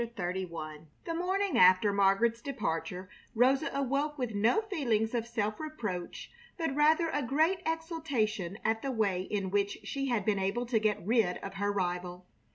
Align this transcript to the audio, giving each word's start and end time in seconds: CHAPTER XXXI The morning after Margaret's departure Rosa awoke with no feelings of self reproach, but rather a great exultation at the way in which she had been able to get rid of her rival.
CHAPTER 0.03 0.23
XXXI 0.33 0.85
The 1.05 1.13
morning 1.13 1.59
after 1.59 1.93
Margaret's 1.93 2.41
departure 2.41 3.07
Rosa 3.35 3.69
awoke 3.71 4.17
with 4.17 4.33
no 4.33 4.61
feelings 4.63 5.13
of 5.13 5.27
self 5.27 5.59
reproach, 5.59 6.31
but 6.57 6.73
rather 6.75 7.09
a 7.09 7.21
great 7.21 7.59
exultation 7.67 8.57
at 8.65 8.81
the 8.81 8.89
way 8.89 9.21
in 9.21 9.51
which 9.51 9.77
she 9.83 10.07
had 10.07 10.25
been 10.25 10.39
able 10.39 10.65
to 10.65 10.79
get 10.79 11.05
rid 11.05 11.37
of 11.43 11.53
her 11.53 11.71
rival. 11.71 12.25